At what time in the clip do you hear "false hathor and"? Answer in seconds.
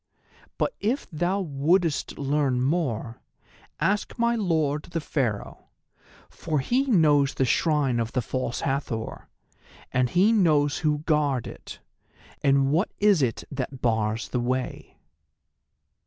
8.23-10.09